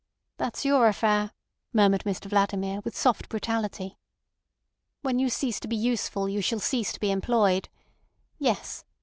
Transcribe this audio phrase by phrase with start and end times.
[0.37, 1.29] "That's your affair,"
[1.73, 3.99] murmured Mr Vladimir, with soft brutality.
[5.03, 7.69] "When you cease to be useful you shall cease to be employed.
[8.39, 8.83] Yes.